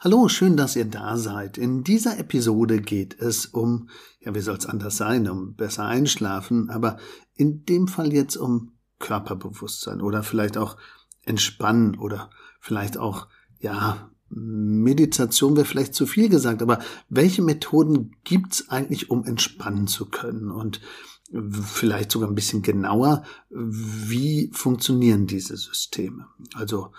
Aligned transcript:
Hallo, 0.00 0.28
schön, 0.28 0.56
dass 0.56 0.76
ihr 0.76 0.84
da 0.84 1.16
seid. 1.16 1.58
In 1.58 1.82
dieser 1.82 2.20
Episode 2.20 2.80
geht 2.80 3.20
es 3.20 3.46
um, 3.46 3.88
ja, 4.20 4.32
wie 4.32 4.40
soll 4.40 4.56
es 4.56 4.66
anders 4.66 4.96
sein, 4.96 5.28
um 5.28 5.56
besser 5.56 5.86
einschlafen, 5.86 6.70
aber 6.70 6.98
in 7.34 7.64
dem 7.64 7.88
Fall 7.88 8.12
jetzt 8.12 8.36
um 8.36 8.74
Körperbewusstsein 9.00 10.00
oder 10.00 10.22
vielleicht 10.22 10.56
auch 10.56 10.76
Entspannen 11.24 11.98
oder 11.98 12.30
vielleicht 12.60 12.96
auch, 12.96 13.26
ja, 13.58 14.12
Meditation 14.28 15.56
wäre 15.56 15.66
vielleicht 15.66 15.94
zu 15.94 16.06
viel 16.06 16.28
gesagt, 16.28 16.62
aber 16.62 16.78
welche 17.08 17.42
Methoden 17.42 18.12
gibt's 18.22 18.68
eigentlich, 18.68 19.10
um 19.10 19.24
entspannen 19.24 19.88
zu 19.88 20.06
können? 20.06 20.52
Und 20.52 20.80
vielleicht 21.50 22.12
sogar 22.12 22.28
ein 22.28 22.36
bisschen 22.36 22.62
genauer, 22.62 23.24
wie 23.50 24.48
funktionieren 24.52 25.26
diese 25.26 25.56
Systeme? 25.56 26.28
Also, 26.54 26.92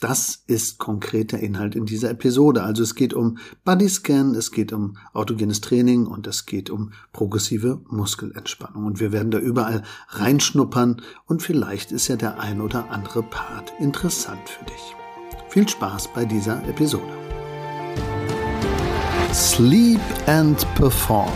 das 0.00 0.42
ist 0.46 0.78
konkreter 0.78 1.38
Inhalt 1.38 1.74
in 1.74 1.86
dieser 1.86 2.10
Episode. 2.10 2.62
Also 2.62 2.82
es 2.82 2.94
geht 2.94 3.14
um 3.14 3.38
Bodyscan, 3.64 4.34
es 4.34 4.50
geht 4.50 4.72
um 4.72 4.96
autogenes 5.12 5.60
Training 5.60 6.06
und 6.06 6.26
es 6.26 6.46
geht 6.46 6.70
um 6.70 6.92
progressive 7.12 7.80
Muskelentspannung. 7.88 8.84
Und 8.86 9.00
wir 9.00 9.12
werden 9.12 9.30
da 9.30 9.38
überall 9.38 9.82
reinschnuppern 10.08 11.02
und 11.26 11.42
vielleicht 11.42 11.92
ist 11.92 12.08
ja 12.08 12.16
der 12.16 12.40
ein 12.40 12.60
oder 12.60 12.90
andere 12.90 13.22
Part 13.22 13.72
interessant 13.78 14.48
für 14.48 14.64
dich. 14.64 14.94
Viel 15.50 15.68
Spaß 15.68 16.12
bei 16.14 16.24
dieser 16.24 16.66
Episode. 16.66 17.04
Sleep 19.32 20.00
and 20.26 20.66
Perform. 20.74 21.32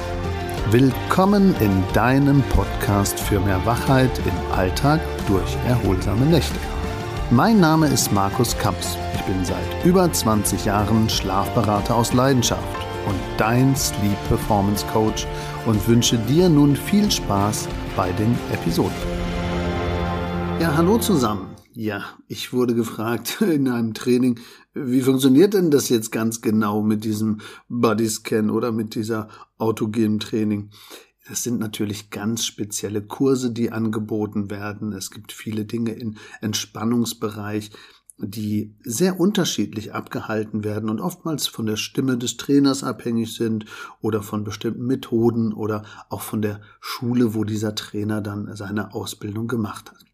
Willkommen 0.70 1.54
in 1.60 1.84
deinem 1.92 2.42
Podcast 2.48 3.20
für 3.20 3.38
mehr 3.38 3.64
Wachheit 3.66 4.18
im 4.20 4.52
Alltag 4.52 5.00
durch 5.28 5.54
erholsame 5.66 6.24
Nächte. 6.26 6.73
Mein 7.30 7.58
Name 7.58 7.88
ist 7.88 8.12
Markus 8.12 8.56
Kamps. 8.58 8.98
Ich 9.14 9.22
bin 9.22 9.42
seit 9.46 9.84
über 9.84 10.12
20 10.12 10.66
Jahren 10.66 11.08
Schlafberater 11.08 11.96
aus 11.96 12.12
Leidenschaft 12.12 12.62
und 13.08 13.18
dein 13.38 13.74
Sleep 13.74 14.18
Performance 14.28 14.84
Coach 14.92 15.26
und 15.64 15.88
wünsche 15.88 16.18
dir 16.18 16.50
nun 16.50 16.76
viel 16.76 17.10
Spaß 17.10 17.66
bei 17.96 18.12
den 18.12 18.36
Episoden. 18.52 18.92
Ja, 20.60 20.76
hallo 20.76 20.98
zusammen. 20.98 21.56
Ja, 21.72 22.04
ich 22.28 22.52
wurde 22.52 22.74
gefragt 22.74 23.40
in 23.40 23.68
einem 23.68 23.94
Training, 23.94 24.38
wie 24.74 25.00
funktioniert 25.00 25.54
denn 25.54 25.70
das 25.70 25.88
jetzt 25.88 26.12
ganz 26.12 26.42
genau 26.42 26.82
mit 26.82 27.04
diesem 27.04 27.40
Bodyscan 27.68 28.50
oder 28.50 28.70
mit 28.70 28.94
dieser 28.94 29.28
autogenen 29.56 30.20
Training? 30.20 30.68
Das 31.26 31.42
sind 31.42 31.58
natürlich 31.58 32.10
ganz 32.10 32.44
spezielle 32.44 33.02
Kurse, 33.02 33.50
die 33.50 33.72
angeboten 33.72 34.50
werden. 34.50 34.92
Es 34.92 35.10
gibt 35.10 35.32
viele 35.32 35.64
Dinge 35.64 35.92
im 35.92 36.16
Entspannungsbereich, 36.42 37.70
die 38.18 38.76
sehr 38.84 39.18
unterschiedlich 39.18 39.92
abgehalten 39.92 40.62
werden 40.62 40.88
und 40.88 41.00
oftmals 41.00 41.46
von 41.46 41.66
der 41.66 41.76
Stimme 41.76 42.16
des 42.16 42.36
Trainers 42.36 42.84
abhängig 42.84 43.34
sind 43.34 43.64
oder 44.00 44.22
von 44.22 44.44
bestimmten 44.44 44.86
Methoden 44.86 45.52
oder 45.52 45.84
auch 46.10 46.20
von 46.20 46.40
der 46.40 46.60
Schule, 46.80 47.34
wo 47.34 47.44
dieser 47.44 47.74
Trainer 47.74 48.20
dann 48.20 48.54
seine 48.54 48.94
Ausbildung 48.94 49.48
gemacht 49.48 49.90
hat. 49.90 50.04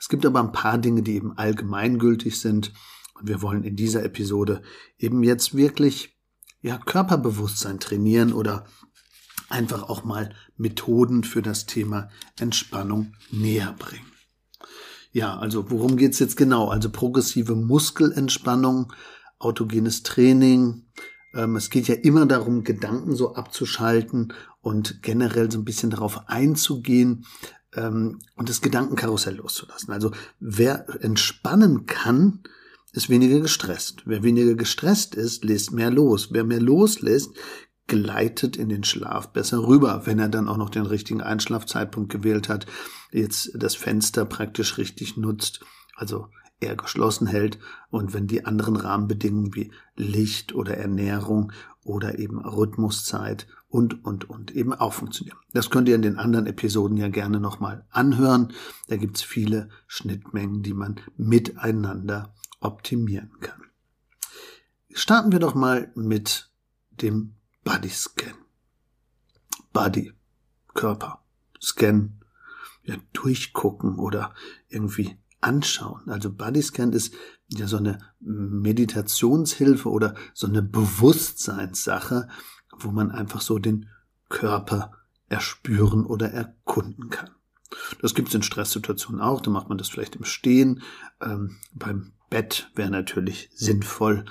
Es 0.00 0.08
gibt 0.08 0.26
aber 0.26 0.40
ein 0.40 0.52
paar 0.52 0.78
Dinge, 0.78 1.02
die 1.02 1.14
eben 1.14 1.36
allgemeingültig 1.36 2.40
sind 2.40 2.72
und 3.14 3.28
wir 3.28 3.40
wollen 3.40 3.62
in 3.62 3.76
dieser 3.76 4.02
Episode 4.02 4.62
eben 4.98 5.22
jetzt 5.22 5.56
wirklich 5.56 6.18
ja 6.60 6.78
Körperbewusstsein 6.78 7.78
trainieren 7.78 8.32
oder 8.32 8.64
einfach 9.54 9.84
auch 9.84 10.04
mal 10.04 10.34
Methoden 10.56 11.22
für 11.22 11.40
das 11.40 11.64
Thema 11.66 12.10
Entspannung 12.38 13.12
näher 13.30 13.74
bringen. 13.78 14.04
Ja, 15.12 15.38
also 15.38 15.70
worum 15.70 15.96
geht's 15.96 16.18
jetzt 16.18 16.36
genau? 16.36 16.68
Also 16.68 16.90
progressive 16.90 17.54
Muskelentspannung, 17.54 18.92
autogenes 19.38 20.02
Training. 20.02 20.86
Ähm, 21.34 21.54
es 21.54 21.70
geht 21.70 21.86
ja 21.86 21.94
immer 21.94 22.26
darum, 22.26 22.64
Gedanken 22.64 23.14
so 23.14 23.34
abzuschalten 23.34 24.32
und 24.60 25.02
generell 25.02 25.52
so 25.52 25.58
ein 25.58 25.64
bisschen 25.64 25.90
darauf 25.90 26.28
einzugehen 26.28 27.26
ähm, 27.76 28.18
und 28.34 28.48
das 28.48 28.60
Gedankenkarussell 28.60 29.36
loszulassen. 29.36 29.92
Also 29.92 30.10
wer 30.40 30.86
entspannen 31.00 31.86
kann, 31.86 32.40
ist 32.92 33.08
weniger 33.08 33.38
gestresst. 33.38 34.02
Wer 34.06 34.24
weniger 34.24 34.54
gestresst 34.54 35.14
ist, 35.14 35.44
lässt 35.44 35.70
mehr 35.70 35.90
los. 35.90 36.32
Wer 36.32 36.42
mehr 36.42 36.60
loslässt, 36.60 37.30
gleitet 37.86 38.56
in 38.56 38.68
den 38.68 38.84
Schlaf 38.84 39.32
besser 39.32 39.66
rüber, 39.66 40.02
wenn 40.04 40.18
er 40.18 40.28
dann 40.28 40.48
auch 40.48 40.56
noch 40.56 40.70
den 40.70 40.86
richtigen 40.86 41.20
Einschlafzeitpunkt 41.20 42.10
gewählt 42.10 42.48
hat, 42.48 42.66
jetzt 43.12 43.50
das 43.54 43.74
Fenster 43.74 44.24
praktisch 44.24 44.78
richtig 44.78 45.16
nutzt, 45.16 45.60
also 45.96 46.28
er 46.60 46.76
geschlossen 46.76 47.26
hält 47.26 47.58
und 47.90 48.14
wenn 48.14 48.26
die 48.26 48.46
anderen 48.46 48.76
Rahmenbedingungen 48.76 49.54
wie 49.54 49.70
Licht 49.96 50.54
oder 50.54 50.76
Ernährung 50.76 51.52
oder 51.82 52.18
eben 52.18 52.40
Rhythmuszeit 52.40 53.46
und, 53.68 54.04
und, 54.04 54.30
und 54.30 54.52
eben 54.52 54.72
auch 54.72 54.92
funktionieren. 54.92 55.36
Das 55.52 55.68
könnt 55.68 55.88
ihr 55.88 55.96
in 55.96 56.02
den 56.02 56.16
anderen 56.16 56.46
Episoden 56.46 56.96
ja 56.96 57.08
gerne 57.08 57.40
nochmal 57.40 57.84
anhören. 57.90 58.52
Da 58.88 58.96
gibt's 58.96 59.22
viele 59.22 59.68
Schnittmengen, 59.86 60.62
die 60.62 60.74
man 60.74 61.00
miteinander 61.16 62.32
optimieren 62.60 63.32
kann. 63.40 63.60
Starten 64.92 65.32
wir 65.32 65.40
doch 65.40 65.54
mal 65.54 65.90
mit 65.96 66.50
dem 66.90 67.34
Body 67.64 67.88
Scan. 67.88 68.34
Body, 69.72 70.12
Körper, 70.74 71.24
Scan, 71.60 72.20
ja, 72.84 72.96
durchgucken 73.12 73.98
oder 73.98 74.34
irgendwie 74.68 75.18
anschauen. 75.40 76.08
Also 76.08 76.32
Body 76.32 76.62
Scan 76.62 76.92
ist 76.92 77.14
ja 77.48 77.66
so 77.66 77.78
eine 77.78 77.98
Meditationshilfe 78.20 79.90
oder 79.90 80.14
so 80.32 80.46
eine 80.46 80.62
Bewusstseinssache, 80.62 82.28
wo 82.78 82.90
man 82.90 83.10
einfach 83.10 83.40
so 83.40 83.58
den 83.58 83.88
Körper 84.28 84.92
erspüren 85.28 86.06
oder 86.06 86.30
erkunden 86.30 87.10
kann. 87.10 87.30
Das 88.00 88.14
gibt 88.14 88.28
es 88.28 88.34
in 88.34 88.42
Stresssituationen 88.42 89.20
auch, 89.20 89.40
da 89.40 89.50
macht 89.50 89.68
man 89.68 89.78
das 89.78 89.88
vielleicht 89.88 90.16
im 90.16 90.24
Stehen. 90.24 90.82
Ähm, 91.20 91.56
beim 91.72 92.12
Bett 92.30 92.70
wäre 92.74 92.90
natürlich 92.90 93.50
sinnvoll, 93.54 94.24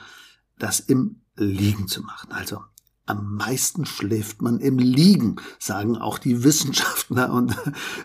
das 0.60 0.80
im 0.80 1.22
Liegen 1.36 1.88
zu 1.88 2.02
machen. 2.02 2.32
Also 2.32 2.64
am 3.06 3.36
meisten 3.36 3.86
schläft 3.86 4.42
man 4.42 4.60
im 4.60 4.80
Liegen, 4.80 5.36
sagen 5.60 5.98
auch 5.98 6.18
die 6.18 6.44
Wissenschaftler 6.44 7.34
und 7.34 7.56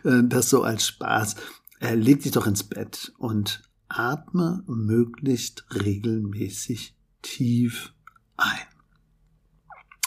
äh, 0.04 0.22
das 0.24 0.50
so 0.50 0.62
als 0.62 0.86
Spaß. 0.86 1.36
Er 1.80 1.96
leg 1.96 2.22
dich 2.22 2.32
doch 2.32 2.46
ins 2.46 2.64
Bett 2.64 3.12
und 3.18 3.62
atme 3.88 4.64
möglichst 4.66 5.66
regelmäßig 5.72 6.96
tief 7.22 7.92
ein. 8.36 8.66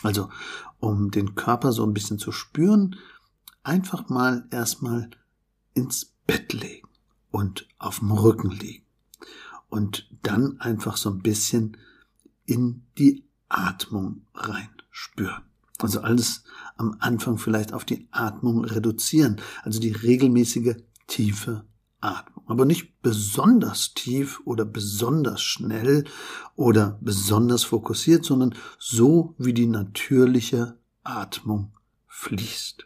Also, 0.04 0.30
um 0.80 1.12
den 1.12 1.36
Körper 1.36 1.72
so 1.72 1.86
ein 1.86 1.94
bisschen 1.94 2.20
zu 2.20 2.32
spüren, 2.32 2.98
einfach 3.64 4.10
mal 4.10 4.48
erstmal 4.52 5.10
ins 5.74 6.14
Bett 6.28 6.54
legen 6.54 6.90
und 7.30 7.68
auf 7.78 8.00
dem 8.00 8.12
Rücken 8.12 8.52
liegen. 8.52 8.86
Und 9.70 10.10
dann 10.24 10.60
einfach 10.60 10.98
so 10.98 11.10
ein 11.10 11.22
bisschen 11.22 11.78
in 12.46 12.84
die 12.98 13.26
Atmung 13.48 14.26
rein 14.34 14.81
spüren. 14.92 15.42
Also 15.80 16.02
alles 16.02 16.44
am 16.78 16.96
Anfang 17.00 17.38
vielleicht 17.38 17.74
auf 17.74 17.86
die 17.86 18.08
Atmung 18.12 18.64
reduzieren, 18.64 19.42
also 19.64 19.80
die 19.80 19.92
regelmäßige 19.92 20.76
tiefe 21.08 21.66
Atmung. 22.02 22.44
Aber 22.48 22.66
nicht 22.66 23.02
besonders 23.02 23.94
tief 23.94 24.42
oder 24.46 24.66
besonders 24.66 25.42
schnell 25.42 26.04
oder 26.56 27.00
besonders 27.02 27.64
fokussiert, 27.64 28.26
sondern 28.26 28.56
so 28.78 29.36
wie 29.38 29.54
die 29.54 29.68
natürliche 29.68 30.78
Atmung 31.04 31.72
fließt. 32.08 32.86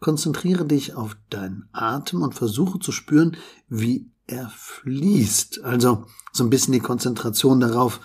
Konzentriere 0.00 0.66
dich 0.66 0.94
auf 0.94 1.16
deinen 1.30 1.68
Atem 1.72 2.22
und 2.22 2.34
versuche 2.34 2.78
zu 2.78 2.92
spüren, 2.92 3.36
wie 3.68 4.10
er 4.26 4.48
fließt. 4.50 5.64
Also 5.64 6.06
so 6.32 6.44
ein 6.44 6.50
bisschen 6.50 6.72
die 6.72 6.80
Konzentration 6.80 7.60
darauf, 7.60 8.00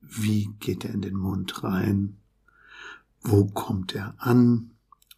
wie 0.00 0.48
geht 0.60 0.84
er 0.84 0.94
in 0.94 1.02
den 1.02 1.16
Mund 1.16 1.62
rein, 1.62 2.17
wo 3.22 3.46
kommt 3.46 3.94
er 3.94 4.14
an? 4.18 4.70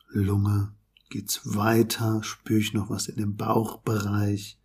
Lunge. 0.08 0.72
Geht's 1.08 1.40
weiter? 1.44 2.22
Spüre 2.22 2.60
ich 2.60 2.72
noch 2.72 2.90
was 2.90 3.08
in 3.08 3.16
dem 3.16 3.36
Bauchbereich? 3.36 4.58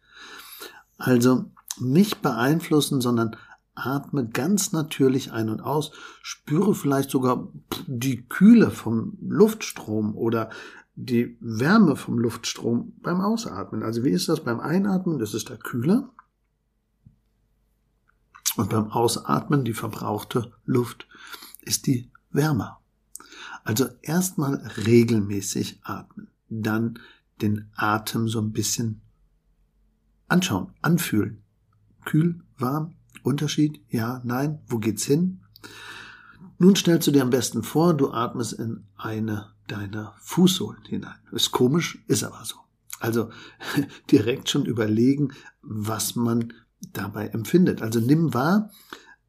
Also 0.97 1.51
nicht 1.79 2.21
beeinflussen, 2.21 3.01
sondern 3.01 3.35
atme 3.73 4.27
ganz 4.27 4.71
natürlich 4.71 5.33
ein 5.33 5.49
und 5.49 5.61
aus, 5.61 5.91
spüre 6.21 6.73
vielleicht 6.73 7.09
sogar 7.09 7.49
die 7.87 8.25
Kühle 8.27 8.71
vom 8.71 9.17
Luftstrom 9.21 10.15
oder 10.15 10.49
die 10.95 11.37
Wärme 11.41 11.97
vom 11.97 12.17
Luftstrom 12.17 12.93
beim 13.01 13.19
Ausatmen. 13.19 13.83
Also 13.83 14.03
wie 14.03 14.11
ist 14.11 14.29
das 14.29 14.43
beim 14.43 14.61
Einatmen? 14.61 15.19
Das 15.19 15.33
ist 15.33 15.49
der 15.49 15.57
Kühler. 15.57 16.09
Und 18.55 18.69
beim 18.69 18.89
Ausatmen, 18.91 19.65
die 19.65 19.73
verbrauchte 19.73 20.53
Luft, 20.65 21.07
ist 21.61 21.87
die 21.87 22.09
Wärme. 22.31 22.77
Also 23.65 23.87
erstmal 24.03 24.55
regelmäßig 24.85 25.79
atmen, 25.83 26.29
dann 26.49 26.99
den 27.41 27.69
Atem 27.75 28.29
so 28.29 28.39
ein 28.39 28.51
bisschen 28.51 29.01
anschauen, 30.27 30.71
anfühlen. 30.81 31.41
Kühl, 32.05 32.41
warm, 32.59 32.93
Unterschied, 33.23 33.81
ja, 33.89 34.21
nein, 34.23 34.59
wo 34.67 34.77
geht's 34.77 35.03
hin? 35.03 35.41
Nun 36.59 36.75
stellst 36.75 37.07
du 37.07 37.11
dir 37.11 37.23
am 37.23 37.31
besten 37.31 37.63
vor, 37.63 37.95
du 37.95 38.11
atmest 38.11 38.53
in 38.53 38.85
eine 38.95 39.51
deiner 39.67 40.13
Fußsohlen 40.19 40.85
hinein. 40.85 41.17
Ist 41.31 41.51
komisch, 41.51 41.97
ist 42.07 42.23
aber 42.23 42.45
so. 42.45 42.55
Also 42.99 43.31
direkt 44.11 44.49
schon 44.49 44.65
überlegen, 44.65 45.33
was 45.63 46.15
man 46.15 46.53
dabei 46.93 47.29
empfindet. 47.29 47.81
Also 47.81 47.99
nimm 47.99 48.35
wahr, 48.35 48.69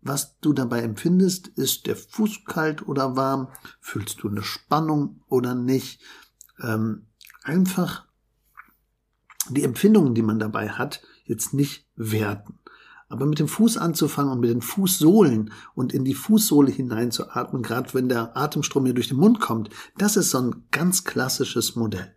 was 0.08 0.38
du 0.40 0.52
dabei 0.52 0.82
empfindest. 0.82 1.48
Ist 1.48 1.86
der 1.86 1.96
Fuß 1.96 2.44
kalt 2.44 2.86
oder 2.86 3.16
warm? 3.16 3.48
Fühlst 3.80 4.22
du 4.22 4.28
eine 4.28 4.42
Spannung 4.42 5.22
oder 5.28 5.54
nicht? 5.54 6.00
Ähm, 6.62 7.06
einfach 7.42 8.06
die 9.48 9.62
Empfindungen, 9.62 10.14
die 10.14 10.22
man 10.22 10.38
dabei 10.38 10.70
hat, 10.70 11.02
jetzt 11.24 11.54
nicht 11.54 11.86
werten. 11.94 12.58
Aber 13.08 13.26
mit 13.26 13.38
dem 13.38 13.46
Fuß 13.46 13.76
anzufangen 13.76 14.32
und 14.32 14.40
mit 14.40 14.50
den 14.50 14.62
Fußsohlen 14.62 15.52
und 15.74 15.92
in 15.92 16.04
die 16.04 16.14
Fußsohle 16.14 16.72
hineinzuatmen, 16.72 17.62
gerade 17.62 17.94
wenn 17.94 18.08
der 18.08 18.36
Atemstrom 18.36 18.84
hier 18.84 18.94
durch 18.94 19.08
den 19.08 19.18
Mund 19.18 19.40
kommt, 19.40 19.70
das 19.96 20.16
ist 20.16 20.30
so 20.30 20.38
ein 20.38 20.64
ganz 20.72 21.04
klassisches 21.04 21.76
Modell. 21.76 22.16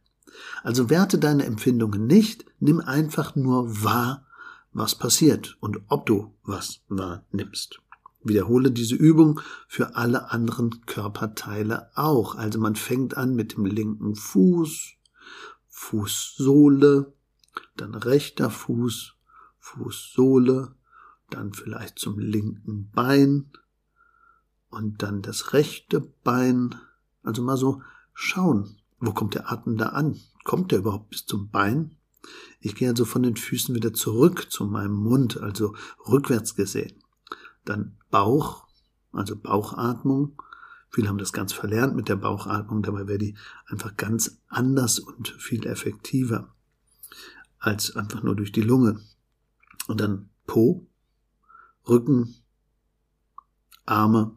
Also 0.64 0.90
werte 0.90 1.20
deine 1.20 1.46
Empfindungen 1.46 2.08
nicht, 2.08 2.46
nimm 2.60 2.80
einfach 2.80 3.36
nur 3.36 3.84
wahr, 3.84 4.26
was 4.72 4.96
passiert 4.96 5.58
und 5.60 5.82
ob 5.88 6.06
du 6.06 6.34
was 6.44 6.82
wahrnimmst. 6.88 7.82
Wiederhole 8.22 8.72
diese 8.72 8.96
Übung 8.96 9.40
für 9.68 9.96
alle 9.96 10.32
anderen 10.32 10.86
Körperteile 10.86 11.90
auch. 11.96 12.36
Also 12.36 12.60
man 12.60 12.76
fängt 12.76 13.16
an 13.16 13.36
mit 13.36 13.54
dem 13.54 13.66
linken 13.66 14.16
Fuß, 14.16 14.94
Fußsohle, 15.68 17.14
dann 17.78 17.96
rechter 17.96 18.50
Fuß, 18.50 19.16
Fußsohle, 19.60 20.76
dann 21.30 21.54
vielleicht 21.54 22.00
zum 22.00 22.20
linken 22.20 22.90
Bein 22.92 23.52
und 24.70 25.02
dann 25.02 25.22
das 25.22 25.54
rechte 25.54 26.02
Bein. 26.02 26.76
Also 27.24 27.42
mal 27.42 27.58
so 27.58 27.82
schauen, 28.14 28.78
wo 29.00 29.14
kommt 29.14 29.36
der 29.36 29.52
Atem 29.52 29.78
da 29.78 29.90
an? 29.90 30.20
Kommt 30.44 30.72
der 30.72 30.80
überhaupt 30.80 31.10
bis 31.10 31.26
zum 31.26 31.50
Bein? 31.50 31.96
Ich 32.60 32.76
gehe 32.76 32.90
also 32.90 33.06
von 33.06 33.24
den 33.24 33.36
Füßen 33.36 33.74
wieder 33.76 33.94
zurück 33.94 34.52
zu 34.52 34.66
meinem 34.66 34.96
Mund, 34.96 35.40
also 35.42 35.76
rückwärts 36.08 36.56
gesehen. 36.56 36.94
Dann 37.66 37.98
Bauch, 38.10 38.68
also 39.12 39.36
Bauchatmung. 39.36 40.42
Viele 40.92 41.08
haben 41.08 41.18
das 41.18 41.34
ganz 41.34 41.54
verlernt 41.54 41.96
mit 41.96 42.10
der 42.10 42.16
Bauchatmung, 42.16 42.82
dabei 42.82 43.08
wäre 43.08 43.20
die 43.20 43.38
einfach 43.68 43.96
ganz 43.96 44.40
anders 44.48 45.00
und 45.00 45.30
viel 45.30 45.66
effektiver 45.68 46.54
als 47.60 47.96
einfach 47.96 48.24
nur 48.24 48.36
durch 48.36 48.52
die 48.52 48.62
Lunge. 48.62 49.00
Und 49.88 50.02
dann 50.02 50.30
Po, 50.48 50.88
Rücken, 51.88 52.36
Arme. 53.86 54.36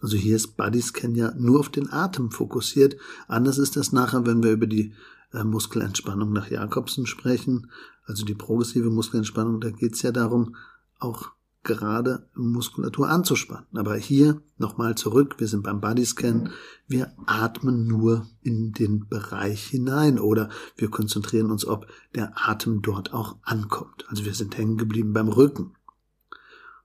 Also 0.00 0.16
hier 0.16 0.36
ist 0.36 0.56
Bodyscan 0.56 1.14
ja 1.14 1.34
nur 1.34 1.60
auf 1.60 1.70
den 1.70 1.90
Atem 1.90 2.30
fokussiert. 2.30 2.96
Anders 3.28 3.58
ist 3.58 3.76
das 3.76 3.92
nachher, 3.92 4.26
wenn 4.26 4.42
wir 4.42 4.52
über 4.52 4.66
die 4.66 4.94
äh, 5.36 5.44
Muskelentspannung 5.44 6.32
nach 6.32 6.50
Jakobsen 6.50 7.06
sprechen. 7.06 7.70
Also 8.04 8.24
die 8.24 8.34
progressive 8.34 8.90
Muskelentspannung, 8.90 9.60
da 9.60 9.70
geht 9.70 9.94
es 9.94 10.02
ja 10.02 10.12
darum, 10.12 10.56
auch 10.98 11.30
gerade 11.62 12.28
Muskulatur 12.34 13.08
anzuspannen. 13.08 13.66
Aber 13.74 13.96
hier 13.96 14.40
nochmal 14.56 14.94
zurück, 14.94 15.34
wir 15.38 15.48
sind 15.48 15.64
beim 15.64 15.80
Bodyscan, 15.80 16.50
wir 16.86 17.12
atmen 17.26 17.88
nur 17.88 18.26
in 18.40 18.72
den 18.72 19.08
Bereich 19.08 19.64
hinein 19.66 20.20
oder 20.20 20.48
wir 20.76 20.88
konzentrieren 20.88 21.50
uns, 21.50 21.66
ob 21.66 21.88
der 22.14 22.32
Atem 22.36 22.82
dort 22.82 23.12
auch 23.12 23.36
ankommt. 23.42 24.06
Also 24.08 24.24
wir 24.24 24.34
sind 24.34 24.56
hängen 24.56 24.78
geblieben 24.78 25.12
beim 25.12 25.28
Rücken. 25.28 25.74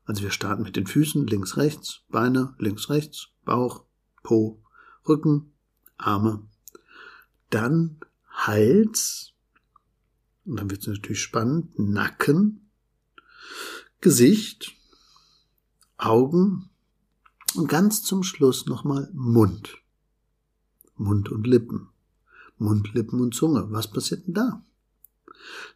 Also 0.05 0.23
wir 0.23 0.31
starten 0.31 0.63
mit 0.63 0.75
den 0.75 0.87
Füßen 0.87 1.27
links, 1.27 1.57
rechts, 1.57 2.01
Beine 2.09 2.55
links, 2.57 2.89
rechts, 2.89 3.27
Bauch, 3.45 3.85
Po, 4.23 4.63
Rücken, 5.07 5.53
Arme, 5.97 6.41
dann 7.51 7.99
Hals, 8.31 9.33
und 10.45 10.59
dann 10.59 10.69
wird 10.69 10.81
es 10.81 10.87
natürlich 10.87 11.21
spannend, 11.21 11.77
Nacken, 11.77 12.69
Gesicht, 13.99 14.73
Augen 15.97 16.69
und 17.55 17.67
ganz 17.67 18.03
zum 18.03 18.23
Schluss 18.23 18.65
nochmal 18.65 19.09
Mund. 19.13 19.77
Mund 20.95 21.29
und 21.29 21.45
Lippen. 21.45 21.89
Mund, 22.57 22.93
Lippen 22.93 23.21
und 23.21 23.35
Zunge. 23.35 23.67
Was 23.71 23.91
passiert 23.91 24.27
denn 24.27 24.33
da? 24.33 24.65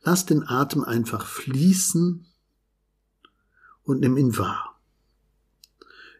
Lass 0.03 0.25
den 0.25 0.43
Atem 0.43 0.83
einfach 0.83 1.25
fließen 1.25 2.25
und 3.83 3.99
nimm 3.99 4.17
ihn 4.17 4.37
wahr. 4.37 4.79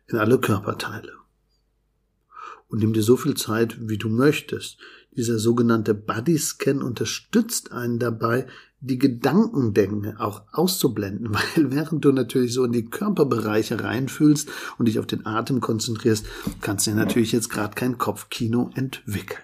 In 0.07 0.17
alle 0.17 0.39
Körperteile. 0.39 1.13
Und 2.67 2.79
nimm 2.79 2.93
dir 2.93 3.03
so 3.03 3.17
viel 3.17 3.35
Zeit, 3.35 3.87
wie 3.87 3.97
du 3.97 4.09
möchtest. 4.09 4.77
Dieser 5.15 5.39
sogenannte 5.39 5.93
Body 5.93 6.37
Scan 6.37 6.81
unterstützt 6.81 7.71
einen 7.71 7.99
dabei, 7.99 8.47
die 8.81 8.99
Gedankengänge 8.99 10.19
auch 10.19 10.43
auszublenden, 10.51 11.33
weil 11.33 11.71
während 11.71 12.05
du 12.05 12.11
natürlich 12.11 12.53
so 12.53 12.63
in 12.63 12.71
die 12.71 12.85
Körperbereiche 12.85 13.83
reinfühlst 13.83 14.49
und 14.77 14.87
dich 14.87 14.99
auf 14.99 15.07
den 15.07 15.25
Atem 15.25 15.61
konzentrierst, 15.61 16.25
kannst 16.61 16.85
du 16.85 16.91
ja 16.91 16.97
natürlich 16.97 17.31
jetzt 17.31 17.49
gerade 17.49 17.75
kein 17.75 17.97
Kopfkino 17.97 18.69
entwickeln. 18.75 19.41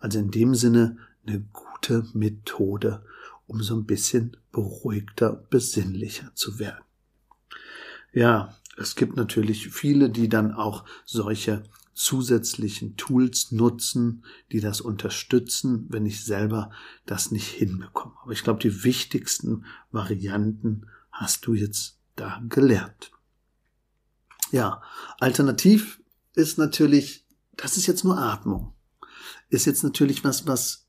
Also 0.00 0.18
in 0.18 0.30
dem 0.30 0.54
Sinne 0.54 0.96
eine 1.26 1.44
gute 1.52 2.06
Methode, 2.14 3.02
um 3.46 3.62
so 3.62 3.74
ein 3.74 3.84
bisschen 3.84 4.36
beruhigter, 4.52 5.44
besinnlicher 5.50 6.30
zu 6.34 6.58
werden. 6.58 6.82
Ja, 8.12 8.56
es 8.76 8.96
gibt 8.96 9.16
natürlich 9.16 9.68
viele, 9.68 10.10
die 10.10 10.28
dann 10.28 10.52
auch 10.52 10.84
solche 11.04 11.62
zusätzlichen 11.92 12.96
Tools 12.96 13.52
nutzen, 13.52 14.24
die 14.52 14.60
das 14.60 14.80
unterstützen, 14.80 15.86
wenn 15.88 16.06
ich 16.06 16.24
selber 16.24 16.70
das 17.06 17.30
nicht 17.30 17.48
hinbekomme. 17.48 18.14
Aber 18.22 18.32
ich 18.32 18.42
glaube, 18.42 18.60
die 18.60 18.84
wichtigsten 18.84 19.64
Varianten 19.90 20.86
hast 21.10 21.46
du 21.46 21.54
jetzt 21.54 21.98
da 22.16 22.42
gelernt. 22.48 23.12
Ja, 24.50 24.82
alternativ 25.18 26.00
ist 26.34 26.58
natürlich, 26.58 27.26
das 27.56 27.76
ist 27.76 27.86
jetzt 27.86 28.04
nur 28.04 28.18
Atmung, 28.18 28.74
ist 29.48 29.66
jetzt 29.66 29.82
natürlich 29.84 30.24
was, 30.24 30.46
was 30.46 30.88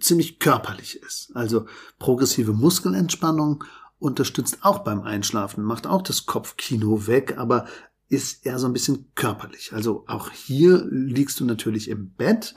ziemlich 0.00 0.38
körperlich 0.38 0.96
ist. 1.02 1.34
Also 1.34 1.66
progressive 1.98 2.52
Muskelentspannung 2.52 3.64
unterstützt 3.98 4.58
auch 4.62 4.80
beim 4.80 5.02
Einschlafen, 5.02 5.64
macht 5.64 5.86
auch 5.86 6.02
das 6.02 6.26
Kopfkino 6.26 7.06
weg, 7.06 7.38
aber 7.38 7.66
ist 8.08 8.46
eher 8.46 8.58
so 8.58 8.66
ein 8.66 8.72
bisschen 8.72 9.10
körperlich. 9.14 9.72
Also 9.72 10.04
auch 10.06 10.30
hier 10.30 10.86
liegst 10.90 11.40
du 11.40 11.44
natürlich 11.44 11.88
im 11.88 12.10
Bett 12.10 12.54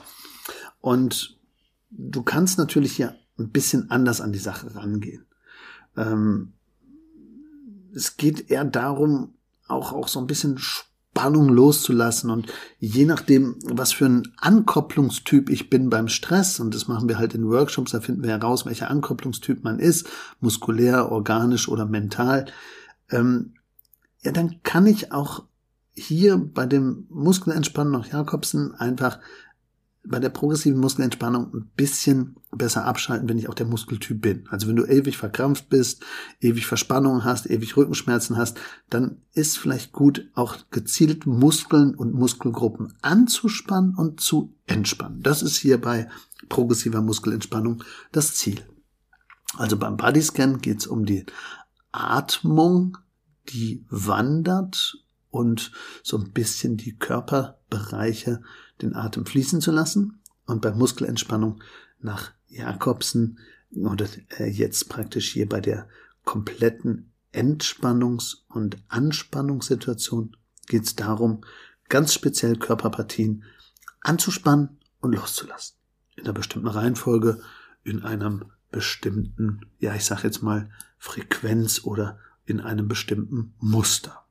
und 0.80 1.38
du 1.90 2.22
kannst 2.22 2.58
natürlich 2.58 2.92
hier 2.92 3.16
ein 3.38 3.50
bisschen 3.50 3.90
anders 3.90 4.20
an 4.20 4.32
die 4.32 4.38
Sache 4.38 4.74
rangehen. 4.74 5.26
Ähm, 5.96 6.52
es 7.94 8.16
geht 8.16 8.50
eher 8.50 8.64
darum, 8.64 9.34
auch, 9.66 9.92
auch 9.92 10.08
so 10.08 10.20
ein 10.20 10.26
bisschen 10.26 10.58
Spannung 10.58 11.48
loszulassen 11.48 12.30
und 12.30 12.52
je 12.78 13.04
nachdem, 13.04 13.56
was 13.64 13.92
für 13.92 14.06
ein 14.06 14.32
Ankopplungstyp 14.36 15.50
ich 15.50 15.68
bin 15.68 15.90
beim 15.90 16.06
Stress, 16.06 16.60
und 16.60 16.74
das 16.74 16.86
machen 16.86 17.08
wir 17.08 17.18
halt 17.18 17.34
in 17.34 17.48
Workshops, 17.48 17.90
da 17.90 18.00
finden 18.00 18.22
wir 18.22 18.30
heraus, 18.30 18.66
welcher 18.66 18.90
Ankopplungstyp 18.90 19.64
man 19.64 19.80
ist, 19.80 20.08
muskulär, 20.38 21.10
organisch 21.10 21.68
oder 21.68 21.86
mental, 21.86 22.46
ähm, 23.10 23.54
ja, 24.22 24.32
dann 24.32 24.62
kann 24.62 24.86
ich 24.86 25.12
auch 25.12 25.44
hier 25.92 26.36
bei 26.38 26.66
dem 26.66 27.06
Muskelentspannung 27.08 27.92
nach 27.92 28.12
Jakobsen 28.12 28.74
einfach 28.74 29.18
bei 30.02 30.18
der 30.18 30.30
progressiven 30.30 30.80
Muskelentspannung 30.80 31.52
ein 31.52 31.70
bisschen 31.76 32.36
besser 32.52 32.86
abschalten, 32.86 33.28
wenn 33.28 33.38
ich 33.38 33.48
auch 33.48 33.54
der 33.54 33.66
Muskeltyp 33.66 34.22
bin. 34.22 34.44
Also 34.48 34.66
wenn 34.66 34.76
du 34.76 34.86
ewig 34.86 35.18
verkrampft 35.18 35.68
bist, 35.68 36.02
ewig 36.40 36.66
Verspannungen 36.66 37.24
hast, 37.24 37.50
ewig 37.50 37.76
Rückenschmerzen 37.76 38.36
hast, 38.36 38.58
dann 38.88 39.18
ist 39.34 39.58
vielleicht 39.58 39.92
gut, 39.92 40.30
auch 40.34 40.56
gezielt 40.70 41.26
Muskeln 41.26 41.94
und 41.94 42.14
Muskelgruppen 42.14 42.94
anzuspannen 43.02 43.94
und 43.94 44.20
zu 44.20 44.54
entspannen. 44.66 45.22
Das 45.22 45.42
ist 45.42 45.58
hier 45.58 45.78
bei 45.78 46.08
progressiver 46.48 47.02
Muskelentspannung 47.02 47.84
das 48.10 48.34
Ziel. 48.34 48.62
Also 49.58 49.76
beim 49.76 49.98
Bodyscan 49.98 50.60
geht 50.60 50.78
es 50.78 50.86
um 50.86 51.04
die 51.04 51.26
Atmung 51.92 52.96
die 53.48 53.84
wandert 53.90 54.98
und 55.30 55.72
so 56.02 56.18
ein 56.18 56.32
bisschen 56.32 56.76
die 56.76 56.96
Körperbereiche 56.96 58.42
den 58.82 58.94
Atem 58.94 59.26
fließen 59.26 59.60
zu 59.60 59.70
lassen 59.70 60.20
und 60.46 60.62
bei 60.62 60.72
Muskelentspannung 60.72 61.62
nach 62.00 62.32
Jakobsen 62.48 63.38
oder 63.74 64.06
äh, 64.38 64.48
jetzt 64.48 64.88
praktisch 64.88 65.32
hier 65.32 65.48
bei 65.48 65.60
der 65.60 65.88
kompletten 66.24 67.12
Entspannungs- 67.32 68.38
und 68.48 68.78
Anspannungssituation 68.88 70.36
geht 70.66 70.84
es 70.84 70.96
darum, 70.96 71.44
ganz 71.88 72.12
speziell 72.12 72.56
Körperpartien 72.56 73.44
anzuspannen 74.00 74.78
und 75.00 75.14
loszulassen. 75.14 75.76
In 76.16 76.24
einer 76.24 76.32
bestimmten 76.32 76.68
Reihenfolge, 76.68 77.40
in 77.84 78.02
einem 78.02 78.46
bestimmten, 78.70 79.66
ja, 79.78 79.94
ich 79.94 80.04
sag 80.04 80.24
jetzt 80.24 80.42
mal, 80.42 80.70
Frequenz 80.98 81.84
oder 81.84 82.18
in 82.44 82.60
einem 82.60 82.88
bestimmten 82.88 83.54
Muster. 83.58 84.24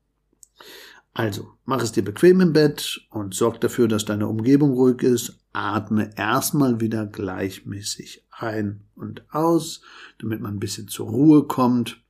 Also, 1.13 1.53
mach 1.65 1.81
es 1.81 1.91
dir 1.91 2.03
bequem 2.03 2.39
im 2.41 2.53
Bett 2.53 3.01
und 3.09 3.33
sorg 3.33 3.59
dafür, 3.61 3.87
dass 3.87 4.05
deine 4.05 4.27
Umgebung 4.27 4.71
ruhig 4.73 5.01
ist. 5.01 5.39
Atme 5.51 6.11
erstmal 6.15 6.79
wieder 6.79 7.05
gleichmäßig 7.07 8.25
ein 8.31 8.81
und 8.95 9.23
aus, 9.33 9.81
damit 10.19 10.41
man 10.41 10.55
ein 10.55 10.59
bisschen 10.59 10.87
zur 10.87 11.09
Ruhe 11.09 11.43
kommt. 11.43 12.01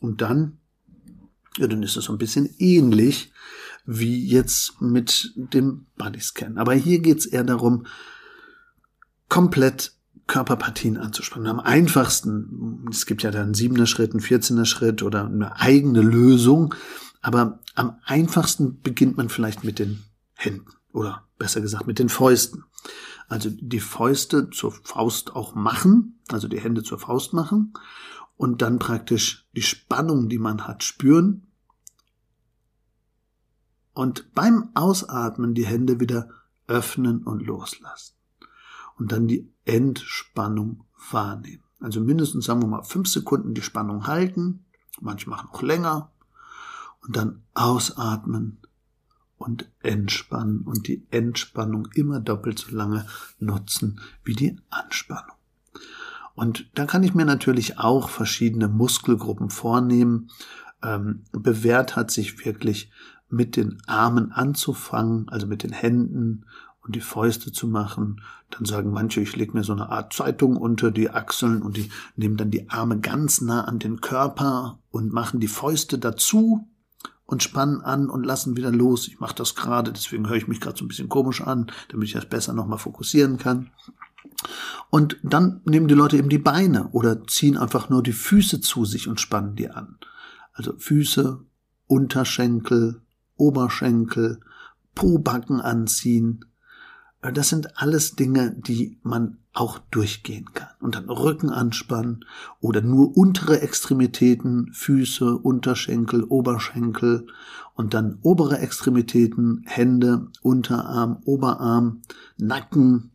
Und 0.00 0.20
dann, 0.20 0.58
ja, 1.58 1.66
dann 1.66 1.82
ist 1.82 1.96
es 1.96 2.04
so 2.04 2.12
ein 2.12 2.18
bisschen 2.18 2.48
ähnlich 2.58 3.32
wie 3.84 4.26
jetzt 4.26 4.80
mit 4.80 5.32
dem 5.36 5.86
Bodyscan. 5.96 6.58
Aber 6.58 6.74
hier 6.74 6.98
geht's 6.98 7.26
eher 7.26 7.44
darum, 7.44 7.86
komplett 9.28 9.92
Körperpartien 10.26 10.96
anzuspannen. 10.96 11.46
Am 11.46 11.60
einfachsten, 11.60 12.84
es 12.90 13.06
gibt 13.06 13.22
ja 13.22 13.30
dann 13.30 13.54
siebener 13.54 13.86
Schritt, 13.86 14.10
einen 14.10 14.20
14er 14.20 14.64
Schritt 14.64 15.02
oder 15.02 15.26
eine 15.26 15.56
eigene 15.60 16.02
Lösung, 16.02 16.74
aber 17.20 17.60
am 17.74 17.98
einfachsten 18.04 18.80
beginnt 18.80 19.16
man 19.16 19.28
vielleicht 19.28 19.64
mit 19.64 19.78
den 19.78 20.04
Händen 20.34 20.72
oder 20.92 21.26
besser 21.38 21.60
gesagt 21.60 21.86
mit 21.86 21.98
den 21.98 22.08
Fäusten. 22.08 22.64
Also 23.28 23.50
die 23.50 23.80
Fäuste 23.80 24.50
zur 24.50 24.72
Faust 24.72 25.34
auch 25.34 25.54
machen, 25.54 26.20
also 26.28 26.48
die 26.48 26.60
Hände 26.60 26.82
zur 26.82 26.98
Faust 26.98 27.32
machen 27.32 27.74
und 28.36 28.62
dann 28.62 28.78
praktisch 28.78 29.46
die 29.56 29.62
Spannung, 29.62 30.28
die 30.28 30.38
man 30.38 30.66
hat, 30.66 30.84
spüren 30.84 31.46
und 33.92 34.32
beim 34.34 34.70
Ausatmen 34.74 35.54
die 35.54 35.66
Hände 35.66 36.00
wieder 36.00 36.28
öffnen 36.68 37.24
und 37.24 37.44
loslassen 37.44 38.14
und 38.98 39.12
dann 39.12 39.26
die 39.26 39.50
Entspannung 39.64 40.84
wahrnehmen. 41.10 41.62
Also 41.80 42.00
mindestens, 42.00 42.46
sagen 42.46 42.62
wir 42.62 42.68
mal, 42.68 42.82
fünf 42.82 43.08
Sekunden 43.08 43.54
die 43.54 43.62
Spannung 43.62 44.06
halten, 44.06 44.64
manchmal 45.00 45.44
auch 45.46 45.62
länger, 45.62 46.10
und 47.06 47.16
dann 47.16 47.42
ausatmen 47.54 48.58
und 49.38 49.70
entspannen 49.82 50.62
und 50.62 50.88
die 50.88 51.06
Entspannung 51.10 51.88
immer 51.94 52.20
doppelt 52.20 52.58
so 52.58 52.74
lange 52.74 53.06
nutzen 53.38 54.00
wie 54.24 54.34
die 54.34 54.56
Anspannung. 54.70 55.36
Und 56.34 56.70
da 56.74 56.84
kann 56.84 57.02
ich 57.02 57.14
mir 57.14 57.24
natürlich 57.24 57.78
auch 57.78 58.10
verschiedene 58.10 58.68
Muskelgruppen 58.68 59.50
vornehmen. 59.50 60.30
Ähm, 60.82 61.24
bewährt 61.32 61.96
hat 61.96 62.10
sich 62.10 62.44
wirklich 62.44 62.90
mit 63.28 63.56
den 63.56 63.78
Armen 63.86 64.32
anzufangen, 64.32 65.28
also 65.28 65.46
mit 65.46 65.62
den 65.62 65.72
Händen 65.72 66.44
und 66.82 66.94
die 66.94 67.00
Fäuste 67.00 67.52
zu 67.52 67.66
machen. 67.66 68.20
Dann 68.50 68.64
sagen 68.64 68.90
manche, 68.90 69.20
ich 69.20 69.34
lege 69.34 69.54
mir 69.54 69.64
so 69.64 69.72
eine 69.72 69.88
Art 69.88 70.12
Zeitung 70.12 70.56
unter 70.56 70.90
die 70.90 71.10
Achseln 71.10 71.62
und 71.62 71.76
die 71.76 71.90
nehmen 72.16 72.36
dann 72.36 72.50
die 72.50 72.68
Arme 72.68 73.00
ganz 73.00 73.40
nah 73.40 73.64
an 73.64 73.78
den 73.78 74.00
Körper 74.00 74.78
und 74.90 75.12
machen 75.12 75.40
die 75.40 75.48
Fäuste 75.48 75.98
dazu 75.98 76.68
und 77.26 77.42
spannen 77.42 77.80
an 77.82 78.08
und 78.08 78.24
lassen 78.24 78.56
wieder 78.56 78.70
los. 78.70 79.08
Ich 79.08 79.20
mache 79.20 79.34
das 79.34 79.54
gerade, 79.54 79.92
deswegen 79.92 80.28
höre 80.28 80.36
ich 80.36 80.48
mich 80.48 80.60
gerade 80.60 80.78
so 80.78 80.84
ein 80.84 80.88
bisschen 80.88 81.08
komisch 81.08 81.40
an, 81.40 81.70
damit 81.88 82.08
ich 82.08 82.14
das 82.14 82.26
besser 82.26 82.52
nochmal 82.52 82.78
fokussieren 82.78 83.36
kann. 83.36 83.70
Und 84.90 85.18
dann 85.22 85.60
nehmen 85.64 85.88
die 85.88 85.94
Leute 85.94 86.16
eben 86.16 86.28
die 86.28 86.38
Beine 86.38 86.88
oder 86.88 87.26
ziehen 87.26 87.56
einfach 87.56 87.88
nur 87.88 88.02
die 88.02 88.12
Füße 88.12 88.60
zu 88.60 88.84
sich 88.84 89.08
und 89.08 89.20
spannen 89.20 89.56
die 89.56 89.70
an. 89.70 89.98
Also 90.52 90.74
Füße, 90.78 91.40
Unterschenkel, 91.86 93.02
Oberschenkel, 93.36 94.40
Pobacken 94.94 95.60
anziehen, 95.60 96.44
äh, 97.22 97.32
das 97.32 97.48
sind 97.48 97.78
alles 97.78 98.16
Dinge, 98.16 98.52
die 98.52 98.98
man 99.02 99.38
auch 99.56 99.78
durchgehen 99.90 100.52
kann. 100.52 100.68
Und 100.80 100.94
dann 100.94 101.08
Rücken 101.08 101.50
anspannen 101.50 102.24
oder 102.60 102.82
nur 102.82 103.16
untere 103.16 103.60
Extremitäten, 103.60 104.72
Füße, 104.72 105.36
Unterschenkel, 105.36 106.24
Oberschenkel 106.24 107.26
und 107.74 107.94
dann 107.94 108.18
obere 108.22 108.58
Extremitäten, 108.58 109.64
Hände, 109.66 110.28
Unterarm, 110.42 111.22
Oberarm, 111.24 112.02
Nacken. 112.36 113.12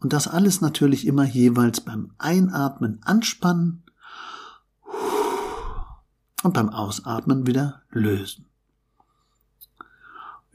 Und 0.00 0.12
das 0.12 0.28
alles 0.28 0.60
natürlich 0.60 1.06
immer 1.06 1.24
jeweils 1.24 1.80
beim 1.80 2.12
Einatmen 2.18 3.00
anspannen 3.02 3.82
und 6.42 6.54
beim 6.54 6.68
Ausatmen 6.68 7.46
wieder 7.46 7.82
lösen. 7.90 8.46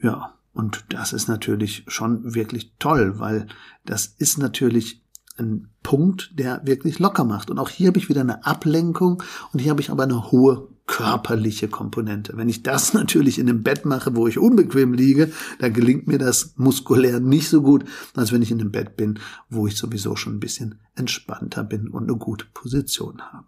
Ja, 0.00 0.34
und 0.52 0.84
das 0.90 1.12
ist 1.12 1.28
natürlich 1.28 1.84
schon 1.88 2.34
wirklich 2.34 2.72
toll, 2.78 3.18
weil 3.18 3.48
das 3.84 4.06
ist 4.06 4.38
natürlich 4.38 5.03
ein 5.38 5.68
Punkt, 5.82 6.38
der 6.38 6.62
wirklich 6.64 6.98
locker 6.98 7.24
macht. 7.24 7.50
Und 7.50 7.58
auch 7.58 7.68
hier 7.68 7.88
habe 7.88 7.98
ich 7.98 8.08
wieder 8.08 8.20
eine 8.20 8.46
Ablenkung 8.46 9.22
und 9.52 9.60
hier 9.60 9.70
habe 9.70 9.80
ich 9.80 9.90
aber 9.90 10.04
eine 10.04 10.30
hohe 10.30 10.68
körperliche 10.86 11.68
Komponente. 11.68 12.36
Wenn 12.36 12.48
ich 12.48 12.62
das 12.62 12.94
natürlich 12.94 13.38
in 13.38 13.48
einem 13.48 13.62
Bett 13.62 13.84
mache, 13.84 14.14
wo 14.14 14.26
ich 14.26 14.38
unbequem 14.38 14.92
liege, 14.92 15.32
dann 15.58 15.72
gelingt 15.72 16.06
mir 16.06 16.18
das 16.18 16.54
muskulär 16.56 17.20
nicht 17.20 17.48
so 17.48 17.62
gut, 17.62 17.84
als 18.14 18.32
wenn 18.32 18.42
ich 18.42 18.50
in 18.50 18.60
einem 18.60 18.72
Bett 18.72 18.96
bin, 18.96 19.18
wo 19.48 19.66
ich 19.66 19.76
sowieso 19.76 20.16
schon 20.16 20.36
ein 20.36 20.40
bisschen 20.40 20.80
entspannter 20.94 21.64
bin 21.64 21.88
und 21.88 22.04
eine 22.04 22.16
gute 22.16 22.46
Position 22.52 23.20
habe. 23.20 23.46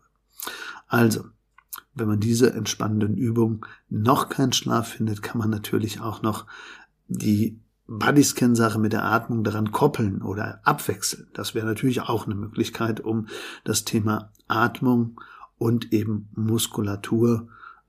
Also, 0.88 1.25
wenn 1.95 2.09
man 2.09 2.21
diese 2.21 2.52
entspannenden 2.52 3.16
Übungen 3.16 3.62
noch 3.88 4.28
keinen 4.28 4.52
Schlaf 4.52 4.88
findet, 4.88 5.23
kann 5.23 5.38
man 5.38 5.50
natürlich 5.50 6.00
auch 6.00 6.23
noch 6.23 6.47
die 7.09 7.59
Bodyscan-Sache 7.88 8.78
mit 8.78 8.93
der 8.93 9.05
Atmung 9.05 9.45
daran 9.45 9.73
koppeln 9.73 10.23
oder 10.23 10.61
abwechseln. 10.64 11.28
Das 11.35 11.55
wäre 11.55 11.66
natürlich 11.66 12.02
auch 12.02 12.26
eine 12.26 12.35
Möglichkeit, 12.35 13.00
um 13.00 13.28
das 13.64 13.85
Thema 13.85 14.33
Atmung 14.49 15.21
und 15.59 15.93
eben 15.93 16.28
Muskulatur 16.35 17.49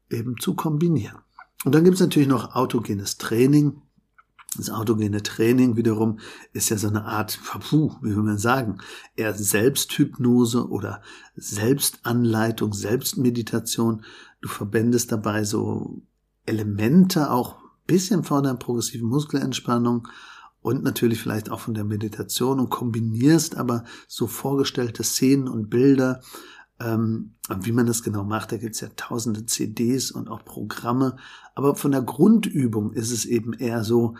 eben 0.09 0.37
zu 0.37 0.55
kombinieren. 0.55 1.17
Und 1.65 1.73
dann 1.73 1.83
gibt 1.83 1.95
es 1.95 2.01
natürlich 2.01 2.27
noch 2.27 2.55
autogenes 2.55 3.17
Training. 3.17 3.81
Das 4.55 4.69
autogene 4.69 5.23
Training 5.23 5.75
wiederum 5.75 6.19
ist 6.53 6.69
ja 6.69 6.77
so 6.77 6.87
eine 6.87 7.05
Art, 7.05 7.39
puh, 7.69 7.95
wie 8.01 8.15
will 8.15 8.23
man 8.23 8.37
sagen, 8.37 8.77
eher 9.15 9.33
Selbsthypnose 9.33 10.69
oder 10.69 11.01
Selbstanleitung, 11.35 12.73
Selbstmeditation. 12.73 14.03
Du 14.41 14.47
verbindest 14.47 15.11
dabei 15.11 15.43
so 15.43 16.01
Elemente 16.45 17.29
auch 17.31 17.57
bisschen 17.87 18.23
von 18.23 18.43
der 18.43 18.53
progressiven 18.53 19.07
Muskelentspannung 19.07 20.07
und 20.61 20.83
natürlich 20.83 21.21
vielleicht 21.21 21.49
auch 21.49 21.61
von 21.61 21.73
der 21.73 21.85
Meditation 21.85 22.59
und 22.59 22.69
kombinierst 22.69 23.55
aber 23.55 23.83
so 24.07 24.27
vorgestellte 24.27 25.03
Szenen 25.03 25.47
und 25.47 25.69
Bilder, 25.69 26.21
ähm, 26.79 27.35
wie 27.61 27.71
man 27.71 27.87
das 27.87 28.03
genau 28.03 28.23
macht, 28.23 28.51
da 28.51 28.57
gibt's 28.57 28.81
ja 28.81 28.89
tausende 28.95 29.45
CDs 29.45 30.11
und 30.11 30.27
auch 30.27 30.45
Programme, 30.45 31.17
aber 31.55 31.75
von 31.75 31.91
der 31.91 32.01
Grundübung 32.01 32.93
ist 32.93 33.11
es 33.11 33.25
eben 33.25 33.53
eher 33.53 33.83
so, 33.83 34.15